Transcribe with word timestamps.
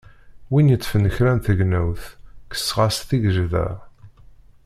Win 0.51 0.71
yeṭṭfen 0.71 1.09
kra 1.15 1.31
n 1.37 1.39
tegnewt, 1.45 2.03
kkseɣ-as 2.51 2.97
tigejda. 3.07 3.67